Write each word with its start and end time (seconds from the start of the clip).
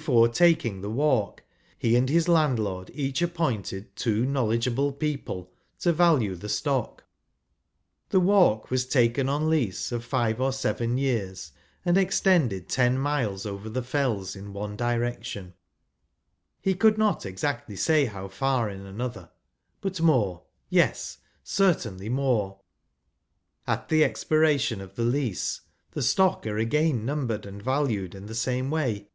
Before 0.00 0.26
taking 0.26 0.80
the" 0.80 0.88
walk," 0.90 1.42
he 1.76 1.96
and 1.96 2.08
his 2.08 2.26
landlord 2.26 2.90
each 2.94 3.20
appointed 3.20 3.94
two" 3.94 4.24
knowledge¬ 4.26 4.66
able 4.66 4.90
people" 4.90 5.52
to 5.80 5.92
value 5.92 6.34
the 6.34 6.48
stock. 6.48 7.04
The" 8.08 8.18
walk" 8.18 8.70
was 8.70 8.86
taken 8.86 9.28
on 9.28 9.50
lease 9.50 9.92
of 9.92 10.02
five 10.02 10.40
or 10.40 10.50
seven 10.50 10.96
years, 10.96 11.52
and 11.84 11.98
extended 11.98 12.70
ten 12.70 12.96
miles 12.96 13.44
over 13.44 13.68
the 13.68 13.82
Fells 13.82 14.34
in 14.34 14.54
one 14.54 14.76
direction— 14.76 15.52
he 16.62 16.72
could 16.72 16.96
not 16.96 17.26
exactly 17.26 17.76
say 17.76 18.06
how 18.06 18.28
far 18.28 18.70
in 18.70 18.86
another, 18.86 19.28
but 19.82 20.00
more; 20.00 20.42
yes! 20.70 21.18
certainly 21.44 22.08
more. 22.08 22.60
At 23.66 23.90
the 23.90 24.04
expiration 24.04 24.80
of 24.80 24.94
the 24.94 25.04
lease, 25.04 25.60
the 25.90 26.00
stock 26.00 26.46
are 26.46 26.56
again 26.56 27.04
numbered, 27.04 27.46
aud 27.46 27.60
valued 27.62 28.14
in 28.14 28.24
the 28.24 28.34
same 28.34 28.70
way. 28.70 29.08